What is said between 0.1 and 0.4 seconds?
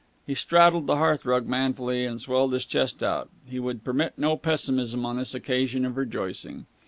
He